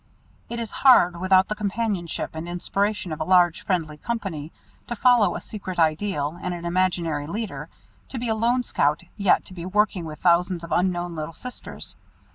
[0.49, 4.51] It is hard, without the companionship and inspiration of a large friendly company,
[4.87, 7.69] to follow a secret ideal and an imaginary leader,
[8.09, 11.95] to be a lone scout yet to be working with thousands of unknown little sisters.